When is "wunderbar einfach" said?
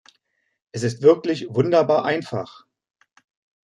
1.51-2.65